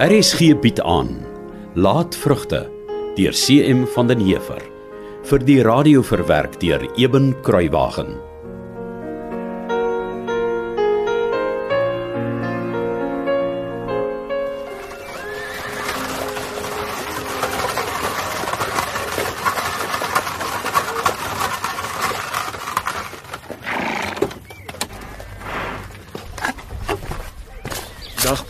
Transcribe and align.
RSG 0.00 0.54
bied 0.56 0.80
aan 0.80 1.10
Laat 1.76 2.16
vrugte 2.16 2.70
deur 3.18 3.36
CM 3.36 3.84
van 3.92 4.08
den 4.08 4.22
Heever 4.24 4.62
vir 5.28 5.44
die 5.44 5.58
radio 5.60 6.00
verwerk 6.00 6.56
deur 6.62 6.86
Eben 6.96 7.34
Kruiwagen. 7.44 8.29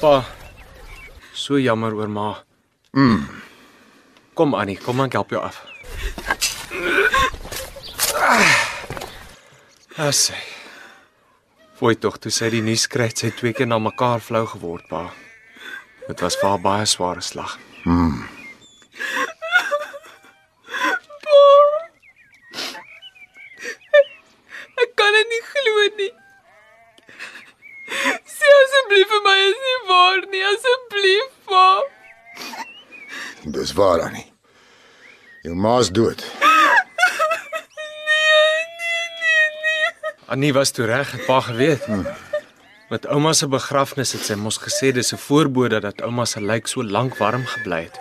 Pa. 0.01 0.25
So 1.35 1.59
jammer 1.59 1.95
oor 1.95 2.09
ma. 2.09 2.29
Mm. 2.97 3.27
Kom 4.35 4.55
Annie, 4.55 4.79
kom 4.81 5.01
ek 5.05 5.19
help 5.19 5.35
jou 5.35 5.43
af. 5.43 5.61
Asse. 10.01 10.35
Foi 11.81 11.95
tog 11.97 12.19
toe 12.21 12.33
sy 12.33 12.49
die 12.53 12.63
nuus 12.65 12.87
kry, 12.93 13.09
sy 13.13 13.31
twee 13.37 13.53
keer 13.57 13.69
na 13.69 13.79
mekaar 13.81 14.21
flou 14.25 14.45
geword, 14.49 14.85
pa. 14.89 15.07
Dit 16.09 16.21
was 16.25 16.37
vir 16.41 16.49
haar 16.51 16.63
baie 16.65 16.87
sware 16.89 17.23
slag. 17.25 17.57
Ek 24.81 24.93
kan 24.97 25.17
dit 25.17 25.33
nie 25.33 25.43
glo 25.53 25.87
nie. 26.01 26.11
Sê 28.37 28.53
asseblief 28.65 29.09
vir 29.13 29.25
my 29.29 29.39
is 29.47 29.59
nie 29.67 29.79
waar 29.89 30.21
nie, 30.33 30.45
asseblief, 30.53 31.33
pa. 31.49 31.67
Dis 33.45 33.73
waar 33.73 34.01
Annie. 34.01 34.33
Jou 35.43 35.55
ma's 35.57 35.89
dood. 35.91 36.25
Annie 40.27 40.53
was 40.53 40.71
toe 40.71 40.85
reg, 40.87 41.13
het 41.13 41.25
pa 41.27 41.41
geweet. 41.41 41.87
Met 42.91 43.07
ouma 43.07 43.33
se 43.33 43.49
begrafnis 43.49 44.13
het 44.13 44.27
sy 44.27 44.37
mos 44.37 44.61
gesê 44.61 44.93
dis 44.93 45.13
'n 45.13 45.17
voorbode 45.17 45.81
dat 45.81 46.03
ouma 46.03 46.25
se 46.25 46.41
lijk 46.41 46.67
so 46.67 46.85
lank 46.85 47.17
warm 47.17 47.47
gebly 47.47 47.83
het. 47.83 48.01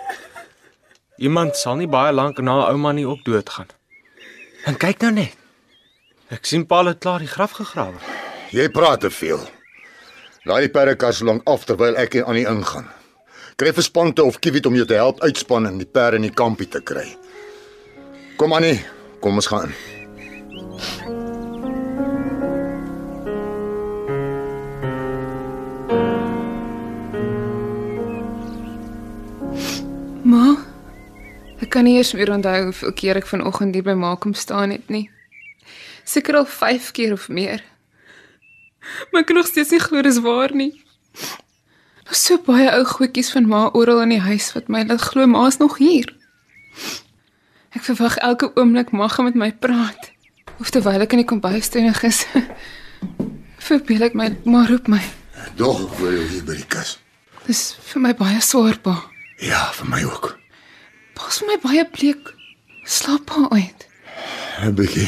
Iemand 1.16 1.56
sal 1.56 1.76
nie 1.76 1.88
baie 1.88 2.12
lank 2.12 2.38
na 2.38 2.68
ouma 2.68 2.92
nie 2.92 3.06
ook 3.06 3.24
doodgaan. 3.24 3.68
En 4.64 4.76
kyk 4.76 5.00
nou 5.00 5.12
net. 5.12 5.36
Ek 6.28 6.44
sien 6.44 6.66
Paul 6.66 6.86
het 6.86 6.98
klaar 6.98 7.18
die 7.18 7.28
graf 7.28 7.50
gegrawe. 7.50 7.98
Jy 8.50 8.68
praat 8.68 9.00
te 9.00 9.10
veel. 9.10 9.40
Laai 10.42 10.60
die 10.60 10.70
perdekar 10.70 11.12
so 11.14 11.24
lank 11.24 11.48
af 11.48 11.64
terwyl 11.64 11.96
ek 11.96 12.22
aan 12.22 12.34
die 12.34 12.46
ingaan. 12.46 12.99
Kry 13.60 13.74
vir 13.76 13.84
sponte 13.84 14.24
of 14.24 14.38
kiewit 14.40 14.64
om 14.64 14.72
jou 14.72 14.86
te 14.88 14.96
help 14.96 15.18
uitspan 15.20 15.66
en 15.68 15.74
die 15.76 15.84
perde 15.84 16.16
in 16.16 16.24
die 16.24 16.32
kampie 16.32 16.64
te 16.64 16.80
kry. 16.80 17.02
Kom 18.40 18.54
Annie, 18.56 18.78
kom 19.20 19.36
ons 19.36 19.50
gaan. 19.52 19.74
Ma, 30.24 30.54
ek 31.60 31.68
kan 31.68 31.84
nie 31.84 31.98
eers 31.98 32.14
meer 32.16 32.32
onthou 32.32 32.54
hoeveel 32.70 32.96
keer 33.02 33.20
ek 33.20 33.28
vanoggend 33.28 33.76
hier 33.76 33.84
by 33.90 33.98
ma 34.06 34.14
kom 34.16 34.32
staan 34.32 34.72
het 34.72 34.88
nie. 34.88 35.10
Seker 36.08 36.40
al 36.40 36.48
5 36.48 36.88
keer 36.96 37.12
of 37.18 37.28
meer. 37.28 37.60
Maar 39.12 39.20
ek 39.26 39.30
kan 39.34 39.40
nog 39.42 39.52
steeds 39.52 39.76
nie 39.76 39.82
glo 39.84 40.00
dis 40.08 40.24
waar 40.24 40.56
nie. 40.56 40.72
Daar's 42.10 42.24
so 42.26 42.40
baie 42.42 42.66
ou 42.74 42.82
goedjies 42.82 43.28
van 43.30 43.44
ma 43.46 43.68
oral 43.78 44.00
in 44.02 44.10
die 44.16 44.24
huis 44.24 44.48
wat 44.56 44.66
my 44.66 44.80
laat 44.82 45.04
glo 45.12 45.28
ma's 45.30 45.60
nog 45.60 45.76
hier. 45.78 46.08
Ek 47.70 47.84
verwag 47.86 48.16
elke 48.18 48.48
oomblik 48.58 48.90
ma 48.90 49.06
gaan 49.06 49.28
met 49.28 49.38
my 49.38 49.52
praat. 49.54 50.08
Of 50.58 50.72
terwyl 50.74 51.04
ek 51.04 51.14
in 51.14 51.22
die 51.22 51.28
kombuis 51.30 51.70
toenig 51.70 52.00
is. 52.08 52.24
Verbeel 53.68 54.08
ek 54.08 54.18
my 54.18 54.26
ma 54.42 54.64
roep 54.66 54.90
my. 54.90 54.98
Dog 55.54 55.84
ek 55.84 55.94
hoor 56.00 56.16
jou 56.16 56.26
hier 56.32 56.42
by 56.50 56.58
die 56.58 56.66
kus. 56.74 56.96
Dis 57.46 57.62
vir 57.92 58.02
my 58.08 58.12
baie 58.18 58.42
swaar 58.42 58.82
pa. 58.82 58.96
Ja, 59.38 59.62
vir 59.78 59.94
my 59.94 60.02
ook. 60.10 60.32
Pa's 61.14 61.38
vir 61.38 61.52
my 61.52 61.60
baie 61.62 61.86
bleek. 61.94 62.34
Slaap 62.90 63.30
pa 63.30 63.46
uit. 63.54 63.86
'n 64.66 64.74
Bietjie. 64.74 65.06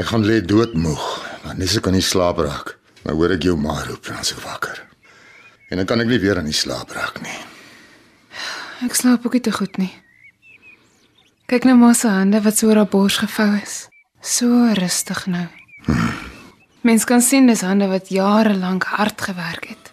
Ek 0.00 0.08
gaan 0.08 0.24
lê 0.24 0.40
doodmoeg, 0.40 1.06
want 1.44 1.60
dis 1.60 1.76
ek 1.76 1.84
kan 1.84 1.92
nie 1.92 2.00
slaap 2.00 2.40
raak. 2.40 2.78
Maar 3.04 3.20
hoor 3.20 3.36
ek 3.36 3.44
jou 3.52 3.60
ma 3.60 3.82
roep 3.84 4.08
en 4.08 4.16
dan 4.16 4.24
se 4.24 4.40
wakker. 4.40 4.86
En 5.68 5.76
dan 5.76 5.86
kan 5.86 6.00
ek 6.00 6.06
nie 6.10 6.18
weer 6.22 6.38
aan 6.38 6.48
die 6.48 6.56
slaap 6.56 6.92
raak 6.94 7.20
nie. 7.24 7.38
Ek 8.86 8.94
slaap 8.94 9.26
ook 9.26 9.32
nie 9.38 9.42
te 9.42 9.52
goed 9.52 9.76
nie. 9.80 9.92
Kyk 11.50 11.64
nou 11.66 11.76
maar 11.78 11.94
se 11.94 12.10
hande 12.10 12.40
wat 12.42 12.58
so 12.58 12.68
oor 12.68 12.82
haar 12.82 12.90
bors 12.90 13.18
gevou 13.22 13.48
is. 13.58 13.86
So 14.20 14.72
rustig 14.78 15.26
nou. 15.30 15.46
Mens 16.86 17.04
kan 17.06 17.22
sien 17.22 17.46
dis 17.50 17.64
hande 17.66 17.88
wat 17.90 18.10
jare 18.14 18.54
lank 18.54 18.84
hard 18.90 19.20
gewerk 19.20 19.70
het. 19.70 19.92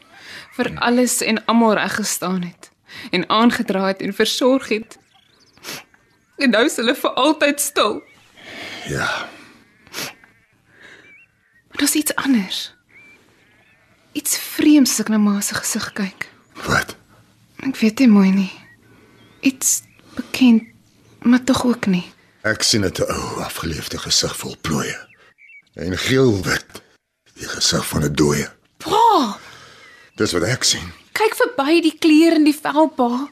Vir 0.53 0.71
alles 0.85 1.21
en 1.25 1.41
almal 1.45 1.77
reg 1.79 1.95
gestaan 2.01 2.43
het 2.45 2.69
en 3.11 3.23
aangedra 3.29 3.87
het 3.89 4.01
en 4.05 4.13
versorg 4.13 4.67
het. 4.69 4.97
En 6.37 6.53
nou 6.53 6.65
is 6.65 6.75
hulle 6.77 6.93
vir 6.95 7.13
altyd 7.17 7.61
stil. 7.61 8.01
Ja, 8.87 9.09
Maar 11.73 11.81
daar's 11.81 11.95
iets 11.95 12.15
anders. 12.15 12.75
Iets 14.13 14.37
vreemds 14.37 14.99
ek 15.01 15.09
na 15.09 15.17
ma 15.17 15.39
se 15.41 15.55
gesig 15.57 15.91
kyk. 15.97 16.27
wat? 16.67 16.95
Ek 17.63 17.77
weet 17.79 17.99
nie 17.99 18.07
mooi 18.11 18.31
nie. 18.31 18.51
Iets 19.41 19.81
bekend, 20.15 20.63
maar 21.21 21.43
tog 21.43 21.63
ook 21.65 21.85
nie. 21.87 22.03
Ek 22.43 22.63
sien 22.63 22.83
'n 22.85 22.91
te 22.91 23.05
ou, 23.07 23.41
afgeleefde 23.41 23.97
gesig 23.97 24.35
vol 24.37 24.55
plooie. 24.61 24.97
En 25.75 25.97
geel-wit, 25.97 26.81
die 27.33 27.47
gesig 27.47 27.87
van 27.87 28.03
'n 28.03 28.13
dooie. 28.15 28.49
Pa, 28.77 29.37
Dis 30.15 30.31
wat 30.33 30.43
ek 30.43 30.63
sien. 30.63 30.91
kyk 31.13 31.35
verby 31.35 31.81
die 31.81 31.97
klere 31.97 32.35
in 32.35 32.43
die 32.43 32.53
vel, 32.61 32.87
pa. 32.89 33.29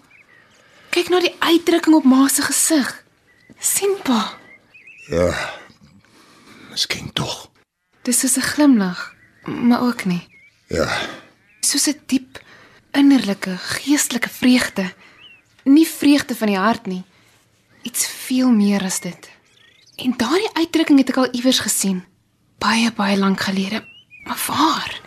Kyk 0.90 1.10
na 1.10 1.20
die 1.20 1.36
uitdrukking 1.40 1.96
op 1.96 2.04
ma 2.04 2.28
se 2.28 2.42
gesig. 2.42 3.04
sien 3.60 3.96
pa, 4.04 4.38
Ja. 5.10 5.52
Miskien 6.72 7.14
tog. 7.14 7.50
dis 8.04 8.20
soos 8.20 8.38
'n 8.38 8.42
glimlag, 8.42 9.14
maar 9.46 9.82
ook 9.82 10.06
nie. 10.06 10.28
Ja. 10.72 10.88
Soos 11.60 11.88
'n 11.88 12.00
diep 12.06 12.42
innerlike, 12.92 13.58
geestelike 13.58 14.30
vreugde. 14.30 14.94
Nie 15.64 15.88
vreugde 15.88 16.36
van 16.36 16.48
die 16.48 16.58
hart 16.58 16.86
nie. 16.86 17.04
Iets 17.82 18.08
veel 18.08 18.52
meer 18.52 18.84
as 18.84 19.00
dit. 19.00 19.30
En 19.96 20.14
daardie 20.18 20.54
uitdrukking 20.54 21.00
het 21.00 21.10
ek 21.10 21.18
al 21.18 21.32
iewers 21.32 21.60
gesien. 21.60 22.06
Baie 22.58 22.92
baie 22.92 23.18
lank 23.18 23.40
gelede. 23.40 23.86
Maar 24.24 24.44
waar? 24.48 25.02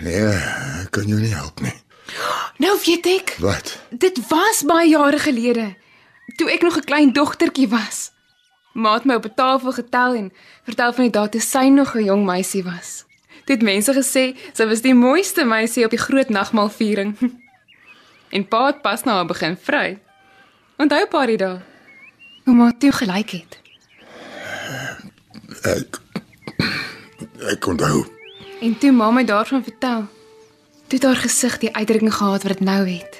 Nee, 0.00 0.22
ek 0.82 0.90
kan 0.90 1.06
jou 1.06 1.20
nie 1.20 1.34
help 1.34 1.60
nie. 1.60 1.74
Nou 2.56 2.78
weet 2.84 3.06
ek. 3.06 3.36
Wat? 3.38 3.78
Dit 3.90 4.28
was 4.28 4.62
baie 4.66 4.88
jare 4.88 5.18
gelede, 5.18 5.76
toe 6.36 6.50
ek 6.50 6.62
nog 6.62 6.76
'n 6.76 6.84
klein 6.84 7.12
dogtertjie 7.12 7.68
was. 7.68 8.10
Ma 8.72 8.94
het 8.94 9.04
my 9.04 9.14
op 9.14 9.24
'n 9.24 9.34
tafel 9.34 9.72
getel 9.72 10.14
en 10.14 10.32
vertel 10.64 10.92
van 10.92 11.04
die 11.04 11.12
dae 11.12 11.28
toe 11.28 11.40
sy 11.40 11.68
nog 11.68 11.94
'n 11.94 12.04
jong 12.04 12.24
meisie 12.24 12.64
was. 12.64 13.04
Dit 13.44 13.58
het 13.58 13.62
mense 13.62 13.92
gesê 13.92 14.24
sy 14.52 14.66
was 14.66 14.82
die 14.84 14.94
mooiste 14.94 15.44
meisie 15.44 15.84
op 15.84 15.90
die 15.90 16.04
groot 16.06 16.28
nagmaalviering. 16.28 17.16
En 18.30 18.44
pa 18.46 18.66
het 18.66 18.82
pas 18.82 19.02
na 19.02 19.16
haar 19.18 19.26
begin 19.26 19.56
vry. 19.58 19.98
Onthou 20.78 21.06
pa 21.10 21.24
die 21.26 21.36
dae? 21.36 21.58
Hoe 22.46 22.54
ma 22.54 22.70
toe 22.78 22.92
gelyk 22.94 23.30
het. 23.30 23.58
Ek 25.66 25.98
ek 27.50 27.66
onthou. 27.66 28.04
En 28.60 28.76
toe 28.78 28.92
ma 28.92 29.10
my 29.10 29.24
daarvan 29.24 29.64
vertel, 29.64 30.06
toe 30.86 30.98
het 30.98 31.06
haar 31.08 31.20
gesig 31.24 31.58
die 31.58 31.74
uitdrukking 31.74 32.14
gehad 32.14 32.46
wat 32.46 32.52
dit 32.52 32.64
nou 32.64 32.86
het. 32.86 33.18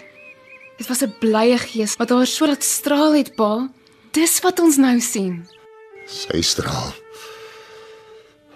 Dit 0.79 0.89
was 0.89 1.03
'n 1.03 1.15
blye 1.19 1.59
gees 1.59 1.97
wat 1.97 2.11
haar 2.11 2.27
so 2.27 2.47
laat 2.47 2.63
straal 2.63 3.15
het, 3.15 3.35
pa. 3.35 3.69
Dis 4.11 4.41
wat 4.41 4.61
ons 4.61 4.77
nou 4.77 5.01
sien. 5.01 5.49
Sy 6.07 6.41
straal. 6.41 6.95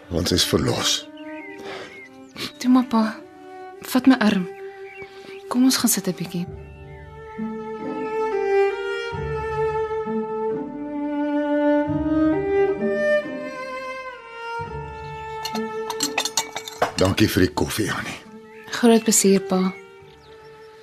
Want 0.08 0.28
sy 0.28 0.34
is 0.34 0.44
verlos. 0.44 1.13
Toe 2.58 2.70
maar 2.70 2.84
pa, 2.90 3.04
vat 3.92 4.06
my 4.06 4.16
arm. 4.18 4.48
Kom 5.48 5.64
ons 5.64 5.76
gaan 5.76 5.90
sit 5.90 6.08
'n 6.08 6.16
bietjie. 6.18 6.46
Dankie 16.98 17.28
vir 17.28 17.46
die 17.46 17.52
koffie, 17.58 17.88
Annie. 17.92 18.18
Groot 18.74 19.04
plesier, 19.06 19.42
pa. 19.48 19.72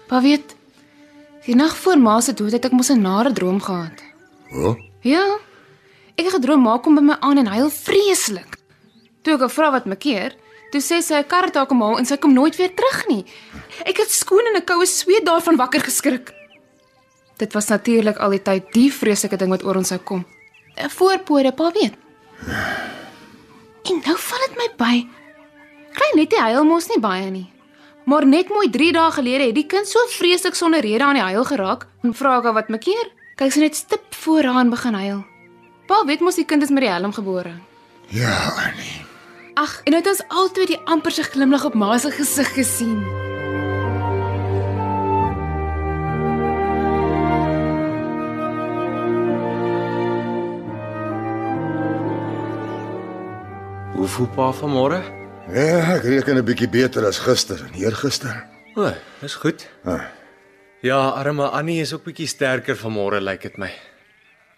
Pa 0.10 0.22
weet, 0.24 0.56
Die 1.42 1.56
nag 1.58 1.74
voor 1.74 1.98
ma 1.98 2.20
se 2.22 2.36
dood 2.38 2.54
het 2.54 2.66
ek 2.68 2.72
mos 2.78 2.92
'n 2.94 3.02
nare 3.02 3.32
droom 3.34 3.60
gehad. 3.62 3.98
O, 4.54 4.78
Ja. 5.02 5.40
Ek 6.16 6.26
het 6.26 6.34
gedroom 6.34 6.62
ma 6.62 6.78
kom 6.78 6.96
by 6.96 7.02
my 7.02 7.16
aan 7.20 7.38
en 7.38 7.46
huil 7.48 7.70
vreeslik. 7.70 8.58
Toe 9.24 9.34
ek 9.34 9.40
haar 9.40 9.50
vra 9.50 9.72
wat 9.72 9.86
mekeer, 9.86 10.36
toe 10.72 10.82
sê 10.82 11.02
sy 11.02 11.14
'n 11.16 11.28
kar 11.28 11.46
het 11.46 11.56
haar 11.56 11.66
kom 11.68 11.82
haal 11.82 11.98
en 11.98 12.06
sy 12.06 12.18
kom 12.18 12.34
nooit 12.34 12.56
weer 12.56 12.74
terug 12.76 13.08
nie. 13.08 13.26
Ek 13.86 13.98
het 13.98 14.12
skoon 14.12 14.46
in 14.48 14.58
'n 14.58 14.66
koue 14.66 14.86
sweet 14.86 15.26
daarvan 15.26 15.58
wakker 15.58 15.82
geskrik. 15.82 16.34
Dit 17.38 17.54
was 17.54 17.68
natuurlik 17.68 18.18
al 18.18 18.30
die 18.30 18.42
tyd 18.42 18.74
die 18.74 18.92
vreeslike 18.94 19.38
ding 19.38 19.50
wat 19.50 19.64
oor 19.64 19.76
ons 19.76 19.88
sou 19.88 20.00
kom. 20.00 20.26
'n 20.78 20.90
Voorpode, 20.90 21.52
pa 21.52 21.72
weet. 21.72 21.94
En 23.90 24.02
nou 24.06 24.18
val 24.18 24.40
dit 24.48 24.58
my 24.58 24.68
by. 24.78 25.08
Klein 25.92 26.16
Nettie 26.16 26.40
huil 26.40 26.64
mos 26.66 26.88
nie 26.88 27.00
baie 27.00 27.30
nie. 27.32 27.50
Maar 28.06 28.26
net 28.26 28.50
mooi 28.50 28.70
3 28.70 28.92
dae 28.92 29.12
gelede 29.12 29.46
het 29.46 29.56
die 29.56 29.68
kind 29.68 29.88
so 29.88 30.00
vreeslik 30.10 30.56
sonder 30.56 30.82
rede 30.82 31.04
aan 31.04 31.14
die 31.16 31.22
huil 31.24 31.44
geraak 31.46 31.88
en 32.04 32.14
vra 32.14 32.38
ek 32.38 32.44
haar 32.44 32.54
wat 32.54 32.70
mekeer. 32.70 33.12
Kyk 33.38 33.52
sy 33.52 33.60
net 33.60 33.76
stip 33.76 34.14
voor 34.24 34.44
haar 34.44 34.62
en 34.62 34.70
begin 34.70 34.94
huil. 34.94 35.24
Pa 35.88 36.04
weet 36.06 36.22
mos 36.22 36.36
die 36.36 36.46
kind 36.46 36.64
is 36.64 36.70
met 36.70 36.82
die 36.84 36.90
helm 36.92 37.14
gebore. 37.14 37.54
ja, 38.10 38.34
Annie. 38.58 39.11
Ag, 39.54 39.82
en 39.84 39.94
het 39.94 40.08
ons 40.08 40.22
albei 40.32 40.66
die 40.70 40.80
amper 40.88 41.12
se 41.12 41.24
glimlag 41.28 41.66
op 41.68 41.74
ma 41.76 41.98
se 42.00 42.12
gesig 42.12 42.54
gesien. 42.56 43.02
Hoe 53.96 54.08
voel 54.08 54.30
pa 54.36 54.48
vanmôre? 54.56 55.02
Ja, 55.52 55.98
ek 55.98 56.08
reken 56.08 56.38
'n 56.38 56.46
bietjie 56.46 56.70
beter 56.70 57.06
as 57.06 57.20
gister 57.20 57.60
en 57.60 57.74
eergister. 57.76 58.48
O, 58.76 58.94
dis 59.20 59.36
goed. 59.36 59.68
Ah. 59.84 60.08
Ja, 60.82 61.10
arme 61.10 61.50
Annie 61.50 61.82
is 61.82 61.94
ook 61.94 62.04
bietjie 62.04 62.28
sterker 62.28 62.76
vanmôre 62.76 63.20
lyk 63.20 63.42
dit 63.42 63.58
my. 63.58 63.72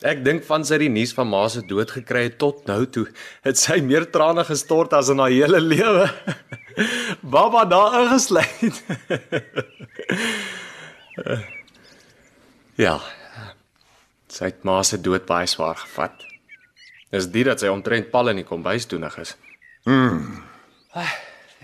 Ek 0.03 0.19
dink 0.19 0.43
van 0.43 0.65
sy 0.67 0.81
die 0.81 0.89
nuus 0.91 1.13
van 1.15 1.29
ma 1.31 1.45
se 1.47 1.61
dood 1.63 1.93
gekry 1.95 2.25
het 2.25 2.35
tot 2.41 2.65
nou 2.67 2.81
toe, 2.91 3.05
het 3.45 3.59
sy 3.59 3.77
meer 3.79 4.03
trane 4.11 4.43
gestort 4.43 4.91
as 4.97 5.07
in 5.13 5.21
haar 5.23 5.31
hele 5.31 5.61
lewe. 5.63 6.09
Baba 7.35 7.63
daar 7.71 7.95
ingesluit. 8.01 8.83
ja. 12.83 12.97
Sy 14.27 14.49
het 14.49 14.63
ma 14.67 14.81
se 14.83 14.99
dood 14.99 15.23
baie 15.29 15.47
swaar 15.47 15.79
gevat. 15.85 16.27
Dis 17.13 17.29
dit 17.31 17.47
dat 17.47 17.63
sy 17.63 17.71
omtrent 17.71 18.11
pal 18.11 18.33
in 18.33 18.41
die 18.41 18.47
kombuis 18.47 18.89
toenig 18.89 19.15
is. 19.23 19.37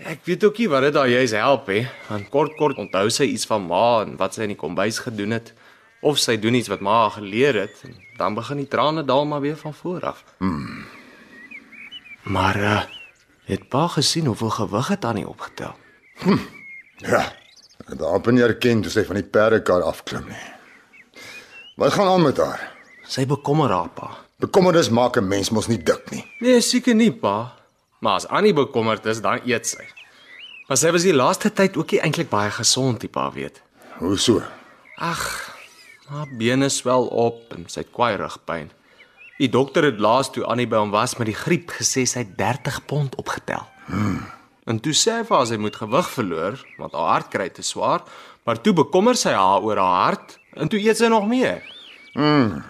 Ek 0.00 0.22
weet 0.24 0.44
ook 0.46 0.62
nie 0.62 0.68
wat 0.72 0.86
dit 0.86 0.96
daar 0.96 1.10
juis 1.12 1.36
help 1.36 1.68
hè. 1.68 1.82
Want 2.08 2.32
kort 2.32 2.56
kort 2.56 2.80
onthou 2.80 3.10
sy 3.12 3.28
iets 3.34 3.44
van 3.50 3.66
ma 3.68 4.00
en 4.06 4.16
wat 4.20 4.38
sy 4.38 4.46
in 4.46 4.54
die 4.54 4.62
kombuis 4.62 5.02
gedoen 5.04 5.36
het 5.36 5.52
of 6.00 6.18
sy 6.18 6.38
doen 6.38 6.54
iets 6.54 6.68
wat 6.68 6.80
ma 6.80 7.00
haar 7.00 7.10
geleer 7.18 7.54
het 7.54 7.82
en 7.84 7.94
dan 8.16 8.34
begin 8.34 8.56
die 8.56 8.68
trane 8.68 9.04
daal 9.04 9.26
maar 9.26 9.40
weer 9.40 9.56
van 9.56 9.74
voor 9.74 10.00
af. 10.00 10.24
Mm. 10.38 10.84
Maar 12.22 12.56
uh, 12.56 12.82
het 13.44 13.68
pa 13.68 13.86
gesien 13.86 14.26
hoeveel 14.26 14.50
gewig 14.50 14.88
het 14.88 15.04
Annie 15.04 15.28
opgetel? 15.28 15.76
Ja. 16.96 17.32
Daar 17.96 18.20
ben 18.20 18.36
jy 18.36 18.44
erken 18.44 18.82
toe 18.84 18.90
sy 18.92 19.02
van 19.08 19.16
die 19.18 19.24
perdekar 19.24 19.82
afklim 19.82 20.26
nie. 20.28 20.42
Wat 21.80 21.92
gaan 21.92 22.10
aan 22.12 22.22
met 22.22 22.36
haar? 22.36 22.60
Sy 23.08 23.24
bekommer 23.26 23.72
haar 23.72 23.88
pa. 23.88 24.10
Bekommernis 24.40 24.90
maak 24.90 25.16
'n 25.16 25.28
mens 25.28 25.50
mos 25.50 25.66
nie 25.66 25.82
dik 25.82 26.10
nie. 26.10 26.24
Nee, 26.40 26.60
seker 26.60 26.94
nie 26.94 27.12
pa. 27.12 27.56
Maar 27.98 28.14
as 28.14 28.26
Annie 28.26 28.52
bekommerd 28.52 29.06
is, 29.06 29.20
dan 29.20 29.40
eet 29.44 29.66
sy. 29.66 29.84
Maar 30.68 30.76
sy 30.76 30.90
was 30.90 31.02
die 31.02 31.14
laaste 31.14 31.52
tyd 31.52 31.76
ook 31.76 31.90
nie 31.90 32.00
eintlik 32.00 32.28
baie 32.28 32.50
gesond, 32.50 33.00
die 33.00 33.08
pa 33.08 33.32
weet. 33.32 33.62
Hoe 33.98 34.18
so? 34.18 34.42
Ag, 34.96 35.56
haar 36.10 36.28
bene 36.38 36.68
swel 36.68 37.06
op 37.06 37.54
en 37.54 37.68
sy 37.70 37.84
het 37.84 37.92
kwaai 37.94 38.16
rugpyn. 38.18 38.70
Die 39.40 39.48
dokter 39.48 39.86
het 39.86 40.00
laas 40.02 40.28
toe 40.34 40.44
Annie 40.44 40.68
by 40.68 40.82
hom 40.82 40.90
was 40.92 41.16
met 41.20 41.30
die 41.30 41.38
griep 41.38 41.70
gesê 41.78 42.04
sy 42.08 42.24
het 42.24 42.34
30 42.38 42.82
pond 42.90 43.14
opgetel. 43.20 43.62
Hmm. 43.86 44.26
En 44.68 44.80
toe 44.82 44.92
sê 44.94 45.20
hy 45.20 45.22
vir 45.26 45.36
haar 45.36 45.48
sy 45.48 45.58
moet 45.60 45.78
gewig 45.78 46.10
verloor 46.16 46.58
want 46.80 46.98
haar 46.98 47.08
hart 47.14 47.30
kry 47.32 47.48
te 47.54 47.64
swaar, 47.66 48.04
maar 48.44 48.60
toe 48.60 48.74
bekommer 48.76 49.16
sy 49.18 49.32
haar 49.36 49.64
oor 49.64 49.80
haar 49.80 50.04
hart 50.10 50.36
en 50.58 50.70
toe 50.70 50.80
eet 50.82 50.98
sy 50.98 51.08
nog 51.12 51.28
meer. 51.30 51.64
Mm. 52.18 52.60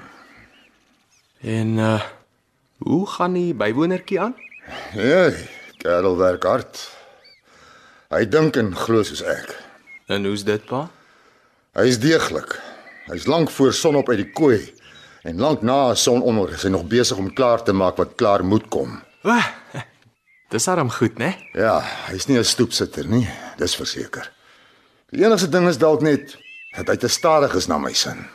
En 1.41 1.77
uh 1.91 2.01
hoe 2.81 3.05
gaan 3.13 3.35
die 3.37 3.53
bywonertjie 3.53 4.17
aan? 4.25 4.33
Ja, 4.97 5.27
die 5.29 5.77
kerel 5.83 6.15
werk 6.17 6.47
hard. 6.49 6.79
Hy 8.09 8.25
dink 8.25 8.57
en 8.57 8.73
glo 8.73 9.03
soos 9.05 9.21
ek. 9.21 9.53
En 10.09 10.25
hoe's 10.25 10.47
dit 10.49 10.65
pa? 10.65 10.87
Hy 11.77 11.85
is 11.91 12.01
deeglik. 12.01 12.57
Hy's 13.11 13.27
lank 13.27 13.51
voor 13.51 13.73
sonop 13.75 14.09
uit 14.13 14.21
die 14.23 14.31
kooi 14.31 14.59
en 15.27 15.41
lank 15.43 15.65
na 15.67 15.95
sononder 15.99 16.53
is 16.55 16.63
hy 16.63 16.71
nog 16.71 16.87
besig 16.91 17.19
om 17.19 17.33
klaar 17.35 17.65
te 17.67 17.75
maak 17.75 17.99
wat 17.99 18.15
klaar 18.21 18.45
moet 18.47 18.69
kom. 18.71 19.01
Wah, 19.27 19.47
dis 20.55 20.69
arm 20.71 20.93
goed, 20.95 21.19
né? 21.19 21.35
Ja, 21.59 21.81
hy's 22.07 22.29
nie 22.29 22.39
'n 22.39 22.45
stoepsitter 22.45 23.07
nie, 23.07 23.27
dis 23.59 23.75
verseker. 23.75 24.31
Die 25.11 25.25
enigste 25.25 25.49
ding 25.49 25.69
is 25.69 25.79
dalk 25.79 26.03
net 26.03 26.37
dat 26.77 26.89
hy 26.89 26.97
te 26.97 27.09
stadig 27.09 27.55
is 27.55 27.67
na 27.67 27.79
my 27.79 27.93
sin. 27.93 28.27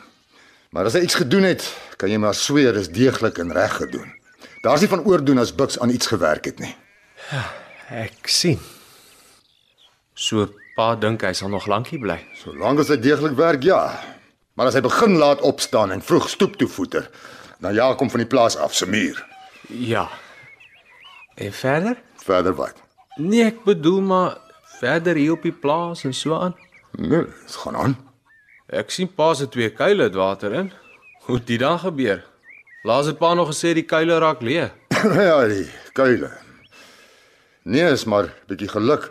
Maar 0.70 0.84
as 0.86 0.92
hy 0.92 1.00
iets 1.00 1.14
gedoen 1.14 1.42
het, 1.42 1.64
kan 1.96 2.10
jy 2.10 2.18
maar 2.18 2.34
sweer 2.34 2.72
dis 2.72 2.88
deeglik 2.88 3.38
en 3.38 3.52
reg 3.52 3.76
gedoen. 3.76 4.12
Daar's 4.62 4.80
nie 4.80 4.88
van 4.88 5.04
oordoen 5.04 5.38
as 5.38 5.54
Bux 5.54 5.78
aan 5.78 5.90
iets 5.90 6.06
gewerk 6.06 6.44
het 6.44 6.58
nie. 6.58 6.76
Ek 7.88 8.28
sien. 8.28 8.58
So 10.14 10.50
pa 10.76 10.94
dink 10.94 11.22
hy 11.22 11.32
sal 11.32 11.48
nog 11.48 11.66
lankie 11.66 11.98
bly. 11.98 12.18
Solank 12.34 12.80
as 12.80 12.88
hy 12.88 12.96
deeglik 12.96 13.36
werk, 13.36 13.62
ja. 13.62 14.15
Maar 14.56 14.70
as 14.70 14.76
hy 14.78 14.80
begin 14.80 15.18
laat 15.20 15.42
opstaan 15.44 15.92
en 15.92 16.02
vroeg 16.02 16.30
stoep 16.32 16.54
toe 16.56 16.68
voeter, 16.68 17.10
dan 17.60 17.74
ja, 17.76 17.90
kom 17.94 18.10
van 18.10 18.22
die 18.22 18.28
plaas 18.28 18.56
af 18.56 18.74
se 18.74 18.88
muur. 18.88 19.20
Ja. 19.68 20.08
En 21.34 21.52
verder? 21.52 21.98
Verder 22.24 22.54
wat? 22.56 22.80
Nee, 23.20 23.44
ek 23.50 23.64
bedoel 23.68 24.00
maar 24.00 24.38
verder 24.78 25.16
hier 25.20 25.36
op 25.36 25.44
die 25.44 25.52
plaas 25.52 26.04
en 26.08 26.14
so 26.16 26.38
aan. 26.38 26.56
Nee, 26.96 27.26
dit 27.28 27.58
gaan 27.64 27.76
aan. 27.76 27.96
Ek 28.72 28.90
sien 28.90 29.12
pa 29.12 29.34
se 29.36 29.48
twee 29.52 29.68
kuile 29.76 30.08
het 30.08 30.16
water 30.16 30.56
in. 30.56 30.72
Hoe 31.28 31.36
dit 31.44 31.60
dan 31.60 31.78
gebeur? 31.78 32.24
Laas 32.82 33.06
het 33.12 33.20
pa 33.20 33.34
nog 33.34 33.52
gesê 33.52 33.74
die 33.76 33.84
kuile 33.84 34.18
raak 34.24 34.40
leeg. 34.40 34.72
ja, 35.28 35.36
die 35.52 35.68
kuile. 35.92 36.32
Nee, 37.62 37.92
is 37.92 38.06
maar 38.08 38.32
bietjie 38.48 38.72
geluk. 38.72 39.10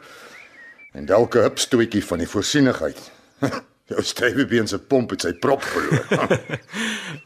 En 0.96 1.06
dalk 1.06 1.36
'n 1.36 1.46
hupstootjie 1.46 2.06
van 2.06 2.18
die 2.18 2.30
voorsienigheid. 2.30 3.12
Jou 3.86 4.02
strypebeen 4.02 4.68
se 4.68 4.80
pomp 4.82 5.12
het 5.14 5.22
sy 5.28 5.32
prop 5.38 5.62
verloor. 5.62 6.32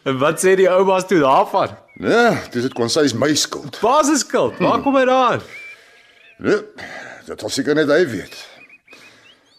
En 0.03 0.17
wat 0.23 0.41
sê 0.43 0.57
die 0.59 0.67
oumas 0.67 1.05
toe 1.07 1.21
daarvan? 1.23 1.75
nee, 2.03 2.33
dis 2.51 2.65
dit 2.67 2.75
kon 2.75 2.91
sy 2.91 3.05
is 3.07 3.15
my 3.15 3.31
skuld. 3.35 3.79
Pa 3.79 4.01
se 4.07 4.17
skuld. 4.19 4.59
Waar 4.59 4.83
kom 4.83 4.97
hy 4.99 5.05
daaraan? 5.07 5.45
Nee, 6.43 6.59
dit 7.27 7.45
was 7.45 7.55
seker 7.55 7.79
net 7.79 7.91
hy 7.91 8.01
weet. 8.11 8.35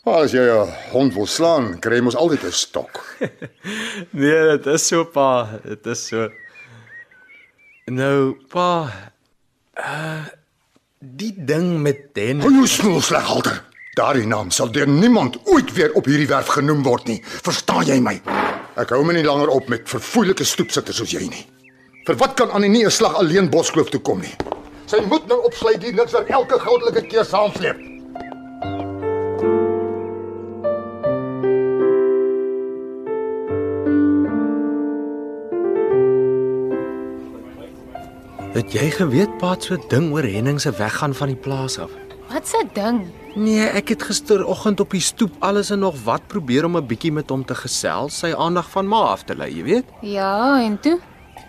Maar 0.04 0.26
as 0.26 0.32
jy 0.36 0.44
'n 0.44 0.68
hond 0.92 1.14
wil 1.16 1.26
slaan, 1.28 1.78
kry 1.80 2.00
jy 2.00 2.04
mos 2.04 2.16
altyd 2.16 2.44
'n 2.44 2.52
stok. 2.52 3.00
Nee, 4.20 4.56
dit 4.58 4.66
is 4.66 4.86
so 4.86 5.04
pa, 5.04 5.60
dit 5.64 5.86
is 5.86 6.06
so. 6.08 6.28
Nou, 7.88 8.36
pa, 8.48 8.92
uh 9.76 10.28
die 11.00 11.32
ding 11.32 11.78
met 11.80 12.14
Den. 12.14 12.40
Hou 12.44 12.52
jou 12.52 12.66
snoel 12.68 13.00
sleghalter. 13.00 13.62
Daardie 13.98 14.26
naam 14.26 14.52
sal 14.54 14.70
deur 14.70 14.86
niemand 14.86 15.36
ooit 15.50 15.72
weer 15.74 15.90
op 15.98 16.06
hierdie 16.06 16.28
werf 16.30 16.52
genoem 16.54 16.84
word 16.86 17.08
nie. 17.10 17.16
Verstaan 17.26 17.88
jy 17.88 17.96
my? 17.98 18.20
Ek 18.78 18.92
hou 18.94 19.00
my 19.02 19.16
nie 19.16 19.24
langer 19.26 19.50
op 19.50 19.66
met 19.72 19.88
verfoeilike 19.90 20.44
stoepsitters 20.46 21.00
soos 21.02 21.10
jy 21.10 21.24
nie. 21.26 21.42
Vir 22.06 22.18
wat 22.20 22.36
kan 22.38 22.54
Annie 22.54 22.70
nie 22.70 22.84
'n 22.86 22.90
slag 22.90 23.16
alleen 23.18 23.50
Boskloof 23.50 23.90
toe 23.90 24.00
kom 24.00 24.20
nie? 24.20 24.34
Sy 24.86 25.00
moet 25.10 25.26
nou 25.26 25.42
opsluit 25.42 25.80
die 25.80 25.92
niks 25.92 26.12
wat 26.12 26.30
elke 26.30 26.58
goudelike 26.58 27.02
keer 27.02 27.24
saamsleep. 27.24 27.78
Het 38.54 38.72
jy 38.72 38.90
geweet 38.90 39.38
pa 39.38 39.50
het 39.50 39.64
so 39.64 39.76
ding 39.88 40.12
oor 40.12 40.22
Henning 40.22 40.60
se 40.60 40.70
weggaan 40.70 41.14
van 41.14 41.26
die 41.26 41.36
plaas 41.36 41.78
af? 41.78 41.90
Wat 42.32 42.54
'n 42.62 42.70
ding. 42.72 43.00
Nee, 43.34 43.66
ek 43.66 43.88
het 43.88 44.02
gisteroggend 44.02 44.80
op 44.80 44.90
die 44.90 45.00
stoep 45.00 45.34
alles 45.38 45.70
en 45.70 45.78
nog 45.78 45.94
wat 46.04 46.26
probeer 46.26 46.64
om 46.64 46.76
'n 46.76 46.86
bietjie 46.86 47.12
met 47.12 47.28
hom 47.28 47.44
te 47.44 47.54
gesels, 47.54 48.18
sy 48.18 48.34
aandag 48.36 48.70
van 48.70 48.86
ma 48.86 48.96
af 48.96 49.22
te 49.22 49.36
lei, 49.36 49.54
jy 49.56 49.62
weet? 49.62 49.84
Ja, 50.00 50.62
en 50.62 50.80
toe? 50.80 50.98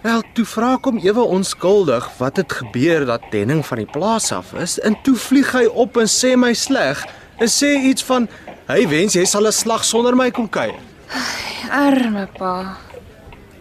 Wel, 0.01 0.23
toe 0.33 0.45
vra 0.45 0.73
ek 0.73 0.85
hom 0.85 0.97
ewe 0.97 1.21
onskuldig 1.21 2.09
wat 2.17 2.37
het 2.37 2.51
gebeur 2.51 3.05
dat 3.05 3.21
Henning 3.29 3.65
van 3.65 3.77
die 3.77 3.85
plaas 3.91 4.31
af 4.31 4.53
is 4.53 4.79
en 4.79 4.97
toe 5.03 5.15
vlieg 5.15 5.51
hy 5.51 5.65
op 5.65 5.97
en 5.97 6.07
sê 6.07 6.35
my 6.35 6.53
sleg 6.53 7.05
en 7.37 7.47
sê 7.47 7.77
iets 7.85 8.03
van 8.03 8.27
hy 8.67 8.87
wens 8.87 9.13
jy 9.13 9.25
sal 9.25 9.45
'n 9.45 9.51
slag 9.51 9.83
sonder 9.83 10.15
my 10.15 10.31
kom 10.31 10.49
kuier. 10.49 10.79
Arme 11.69 12.27
pa. 12.37 12.77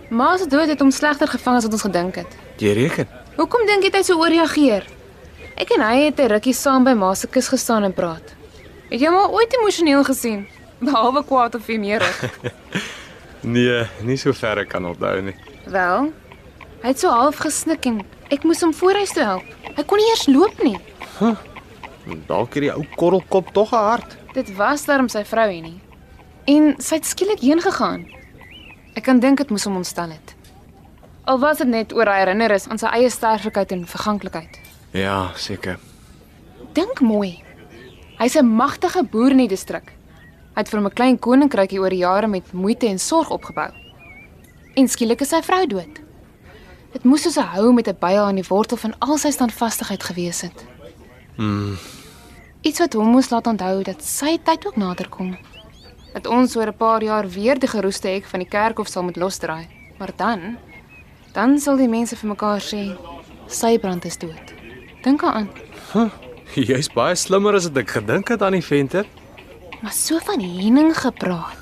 Ma 0.09 0.37
se 0.37 0.47
dood 0.47 0.69
het 0.69 0.81
hom 0.81 0.91
slegter 0.91 1.29
gevang 1.29 1.57
as 1.57 1.63
wat 1.63 1.73
ons 1.73 1.83
gedink 1.83 2.15
het. 2.15 2.37
Jy 2.57 2.73
reken? 2.73 3.09
Hoekom 3.37 3.67
dink 3.67 3.83
jy 3.83 3.91
hy 3.93 4.03
so 4.03 4.19
ooreageer? 4.19 5.00
Ek 5.57 5.71
en 5.77 5.81
hy 5.81 6.05
het 6.05 6.21
'n 6.21 6.29
rukkie 6.29 6.55
saam 6.55 6.85
by 6.85 6.93
ma 6.93 7.15
se 7.15 7.27
kus 7.27 7.49
gestaan 7.49 7.85
en 7.85 7.93
praat. 7.93 8.35
Het 8.91 9.01
jy 9.01 9.07
hom 9.07 9.17
al 9.17 9.33
ooit 9.33 9.53
emosioneel 9.55 10.05
gesien? 10.05 10.47
Behalwe 10.81 11.25
kwaad 11.25 11.55
of 11.55 11.65
venerig. 11.65 12.25
Nee, 13.43 13.87
nie 14.05 14.17
so 14.21 14.33
ver 14.37 14.59
ek 14.59 14.69
kan 14.69 14.85
onthou 14.85 15.21
nie. 15.23 15.35
Wel, 15.65 16.11
hy 16.83 16.89
het 16.89 17.01
so 17.01 17.09
half 17.09 17.39
gesnik 17.41 17.87
en 17.89 18.03
ek 18.29 18.45
moes 18.45 18.61
hom 18.61 18.75
voorhuis 18.77 19.15
toe 19.17 19.25
help. 19.25 19.47
Hy 19.77 19.85
kon 19.89 19.97
nie 19.97 20.09
eers 20.11 20.27
loop 20.29 20.61
nie. 20.63 20.77
Dalk 22.29 22.55
het 22.55 22.67
die 22.67 22.73
ou 22.73 22.85
korrelkop 22.97 23.53
tog 23.57 23.73
'n 23.73 23.77
hart. 23.77 24.17
Dit 24.35 24.53
was 24.57 24.85
darm 24.85 25.09
sy 25.09 25.25
vrou 25.25 25.49
hier 25.51 25.63
nie. 25.63 25.81
En 26.47 26.75
sy 26.79 26.95
het 26.95 27.07
skielik 27.07 27.41
heen 27.41 27.61
gegaan. 27.61 28.07
Ek 28.95 29.05
kan 29.05 29.21
dink 29.21 29.39
dit 29.39 29.51
moes 29.51 29.65
hom 29.65 29.77
ontstel 29.77 30.11
het. 30.11 30.35
Al 31.25 31.39
was 31.39 31.59
dit 31.59 31.67
net 31.69 31.93
oor 31.95 32.07
hy 32.07 32.19
herinner 32.19 32.51
is 32.51 32.69
aan 32.69 32.79
sy 32.79 32.87
eie 32.87 33.11
sterflikheid 33.11 33.73
en 33.73 33.87
verganklikheid. 33.87 34.59
Ja, 34.93 35.31
seker. 35.37 35.79
Dink 36.73 37.01
mooi. 37.01 37.43
Hy's 38.19 38.35
'n 38.37 38.47
magtige 38.47 39.03
boer 39.05 39.31
in 39.31 39.37
die 39.37 39.49
distrik. 39.49 39.93
Hy 40.55 40.61
het 40.61 40.69
vir 40.69 40.79
hom 40.81 40.87
'n 40.87 40.95
klein 40.95 41.19
koninkrykie 41.19 41.81
oor 41.81 41.93
jare 41.93 42.27
met 42.29 42.53
moeite 42.53 42.87
en 42.87 42.99
sorg 42.99 43.31
opgebou. 43.31 43.71
En 44.75 44.89
skielik 44.89 45.21
is 45.21 45.29
sy 45.29 45.43
vrou 45.43 45.67
dood. 45.67 46.01
Dit 46.93 47.05
moes 47.05 47.23
soos 47.23 47.37
'n 47.37 47.47
hou 47.55 47.73
met 47.73 47.89
'n 47.89 47.97
byl 48.01 48.25
aan 48.25 48.35
die 48.35 48.49
wortel 48.49 48.77
van 48.77 48.95
al 48.99 49.19
sy 49.19 49.31
standvastigheid 49.31 50.03
gewees 50.03 50.41
het. 50.41 50.65
Mm, 51.37 51.77
Iets 52.63 52.79
wat 52.79 52.93
hom 52.93 53.07
moes 53.07 53.31
laat 53.31 53.47
onthou 53.47 53.83
dat 53.83 54.03
sy 54.05 54.39
tyd 54.45 54.67
ook 54.67 54.77
naderkom. 54.77 55.39
Dat 56.13 56.27
ons 56.27 56.57
oor 56.57 56.67
'n 56.67 56.77
paar 56.77 57.03
jaar 57.03 57.29
weer 57.29 57.59
die 57.59 57.69
geroeste 57.69 58.09
hek 58.09 58.25
van 58.25 58.41
die 58.41 58.49
kerkhof 58.49 58.89
sal 58.89 59.03
moet 59.03 59.17
losdraai. 59.17 59.67
Maar 59.99 60.11
dan 60.17 60.57
dan 61.33 61.59
sal 61.59 61.77
die 61.77 61.89
mense 61.89 62.17
vir 62.17 62.29
mekaar 62.29 62.61
sê 62.61 62.97
sy 63.47 63.79
brand 63.79 64.05
is 64.05 64.19
dood. 64.19 64.60
Dink 65.05 65.21
daaraan. 65.21 65.49
jy's 66.55 66.91
baie 66.93 67.17
slimmer 67.17 67.55
as 67.57 67.69
wat 67.69 67.81
ek 67.83 67.95
gedink 67.97 68.29
het 68.33 68.43
aan 68.43 68.57
die 68.59 68.65
venter. 68.65 69.07
Maar 69.81 69.95
so 69.97 70.19
van 70.27 70.43
Henning 70.43 70.93
gepraat. 70.97 71.57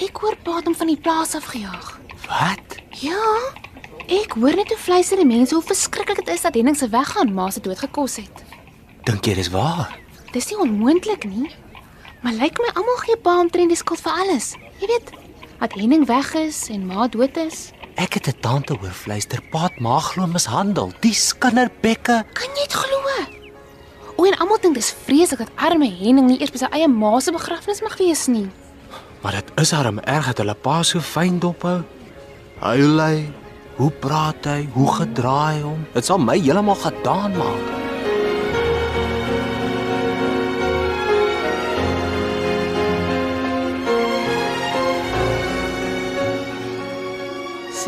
Ek 0.00 0.20
hoor 0.22 0.36
pa 0.44 0.60
hom 0.64 0.76
van 0.76 0.92
die 0.92 1.00
plaas 1.00 1.34
afgejaag. 1.34 1.96
Wat? 2.28 2.76
Ja. 3.02 3.24
Ek 4.10 4.36
hoor 4.38 4.54
net 4.58 4.70
hoe 4.70 4.78
fluister 4.78 5.18
die 5.18 5.26
mense 5.26 5.54
hoe 5.54 5.64
verskriklik 5.66 6.22
dit 6.22 6.30
is 6.34 6.46
dat 6.46 6.54
Henning 6.54 6.78
se 6.78 6.88
weggaan 6.88 7.34
ma 7.34 7.48
se 7.50 7.60
dood 7.60 7.78
gekos 7.82 8.20
het. 8.22 8.44
Dink 9.08 9.26
jy 9.26 9.34
dis 9.40 9.50
waar? 9.50 9.90
Dis 10.30 10.50
nie 10.52 10.60
onmoontlik 10.62 11.26
nie. 11.26 11.50
Maar 12.22 12.36
lyk 12.38 12.58
my 12.62 12.70
almal 12.76 13.02
gee 13.02 13.18
pa 13.18 13.38
omtrent 13.40 13.72
die 13.72 13.78
skuld 13.80 14.02
vir 14.04 14.14
alles. 14.22 14.52
Jy 14.78 14.90
weet, 14.92 15.12
dat 15.58 15.74
Henning 15.74 16.06
weg 16.06 16.34
is 16.38 16.68
en 16.70 16.86
ma 16.86 17.08
dood 17.10 17.36
is. 17.40 17.70
Ek 18.00 18.14
het 18.14 18.26
'n 18.28 18.40
tante 18.40 18.74
hoor 18.80 18.96
fluister, 19.04 19.40
paat 19.50 19.78
ma 19.78 19.98
glo 19.98 20.26
mishandel. 20.26 20.92
Die 21.00 21.12
skinderbekke. 21.12 22.24
Kan 22.32 22.50
jy 22.56 22.64
dit 22.64 22.72
glo? 22.72 23.00
O, 24.20 24.24
en 24.28 24.36
almal 24.36 24.58
dink 24.60 24.74
dis 24.74 24.94
vreeslik 25.04 25.38
dat 25.38 25.52
arme 25.56 25.88
Henning 25.88 26.26
nie 26.28 26.40
eers 26.40 26.52
by 26.52 26.58
sy 26.58 26.68
eie 26.76 26.88
ma 26.88 27.20
se 27.20 27.32
begrafnis 27.32 27.80
mag 27.80 27.96
wees 27.96 28.26
nie. 28.26 28.50
Maar 29.22 29.32
dit 29.32 29.52
is 29.62 29.72
arm 29.72 29.98
erg 29.98 30.26
dat 30.26 30.38
hulle 30.38 30.54
pa 30.54 30.82
so 30.82 31.00
fyn 31.00 31.38
dophou. 31.38 31.80
Huil 32.60 33.00
hy? 33.00 33.32
Hoe 33.76 33.90
praat 33.90 34.44
hy? 34.44 34.68
Hoe 34.76 34.92
gedraai 34.92 35.54
hy 35.54 35.62
hom? 35.62 35.86
Dit 35.94 36.04
sal 36.04 36.18
my 36.18 36.36
heeltemal 36.36 36.76
gedaan 36.76 37.36
maak. 37.36 37.79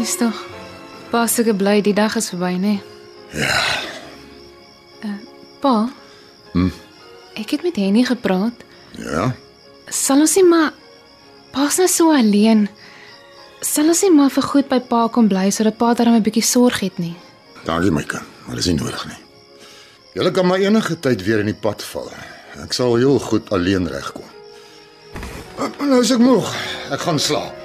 Sis 0.02 0.16
tog. 0.18 0.34
Pa 1.12 1.28
seker 1.30 1.54
bly 1.54 1.76
die 1.86 1.92
dag 1.94 2.16
is 2.18 2.32
verby, 2.32 2.56
nê? 2.58 2.72
Ja. 3.38 3.58
Uh, 5.06 5.12
pa. 5.62 5.74
Hm. 6.56 6.72
Ek 7.38 7.54
het 7.54 7.62
met 7.62 7.78
Henny 7.78 8.02
gepraat. 8.08 8.64
Ja. 8.98 9.28
Sal 9.86 10.24
ons 10.24 10.34
nie 10.40 10.44
maar 10.48 10.72
pa's 11.54 11.78
nou 11.78 11.86
so 11.86 12.10
alleen. 12.16 12.66
Sal 13.62 13.94
ons 13.94 14.02
nie 14.02 14.10
maar 14.16 14.34
vir 14.34 14.48
goed 14.48 14.72
by 14.72 14.80
pa 14.90 15.04
kom 15.06 15.30
bly 15.30 15.46
sodat 15.54 15.78
pa 15.78 15.94
darm 15.94 16.18
'n 16.18 16.26
bietjie 16.26 16.42
sorg 16.50 16.82
het 16.82 16.98
nie. 16.98 17.14
Dankie 17.62 17.94
my 17.94 18.02
kind, 18.02 18.26
maar 18.46 18.58
dis 18.58 18.66
nie 18.66 18.82
nodig 18.82 19.06
nie. 19.06 19.22
Julle 20.18 20.34
kan 20.34 20.46
maar 20.46 20.58
enige 20.58 20.98
tyd 20.98 21.22
weer 21.22 21.46
in 21.46 21.52
die 21.54 21.60
pad 21.62 21.82
val. 21.94 22.10
Ek 22.58 22.72
sal 22.72 22.96
heel 22.96 23.18
goed 23.22 23.54
alleen 23.54 23.86
regkom. 23.86 24.26
Nou 25.78 26.02
is 26.02 26.10
ek 26.10 26.18
moeg. 26.18 26.50
Ek 26.90 27.00
gaan 27.00 27.22
slaap. 27.22 27.61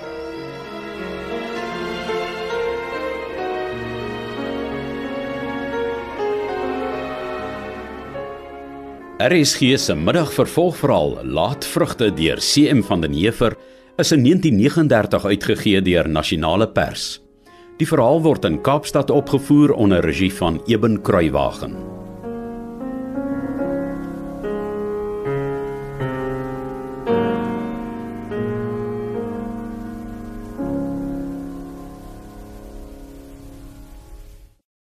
RSG 9.17 9.79
se 9.81 9.95
middagvervolgverhaal 9.97 11.15
Laatvrugte 11.25 12.11
deur 12.13 12.37
CM 12.37 12.83
van 12.85 13.01
den 13.01 13.15
Heever 13.17 13.55
is 13.97 14.11
in 14.13 14.21
1939 14.21 15.25
uitgegee 15.25 15.81
deur 15.81 16.05
Nasionale 16.09 16.67
Pers. 16.69 17.17
Die 17.81 17.89
verhaal 17.89 18.21
word 18.21 18.45
in 18.45 18.61
Kaapstad 18.61 19.09
opgevoer 19.09 19.73
onder 19.73 20.05
regie 20.05 20.33
van 20.33 20.61
Eben 20.69 21.01
Kruiwagen. 21.01 21.96